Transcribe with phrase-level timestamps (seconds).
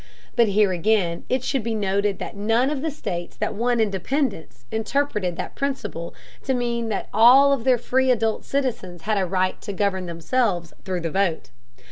[0.35, 4.65] But here again it should be noted that none of the states that won independence
[4.71, 9.61] interpreted that principle to mean that all of their free adult citizens had a right
[9.61, 11.51] to govern themselves through the vote.